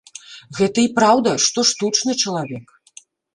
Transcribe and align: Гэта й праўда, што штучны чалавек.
Гэта 0.59 0.77
й 0.85 0.87
праўда, 0.99 1.33
што 1.45 1.59
штучны 1.73 2.17
чалавек. 2.25 2.67